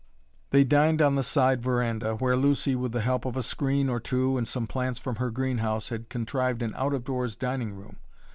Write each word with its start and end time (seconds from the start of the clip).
They 0.49 0.63
dined 0.63 0.99
on 0.99 1.13
the 1.13 1.21
side 1.21 1.61
veranda, 1.61 2.15
where 2.15 2.35
Lucy, 2.35 2.75
with 2.75 2.91
the 2.91 3.01
help 3.01 3.23
of 3.23 3.37
a 3.37 3.43
screen 3.43 3.87
or 3.87 3.99
two 3.99 4.35
and 4.35 4.47
some 4.47 4.65
plants 4.65 4.97
from 4.97 5.17
her 5.17 5.29
green 5.29 5.59
house, 5.59 5.89
had 5.89 6.09
contrived 6.09 6.63
an 6.63 6.73
out 6.75 6.95
of 6.95 7.03
doors 7.03 7.35
dining 7.35 7.75
room. 7.75 7.97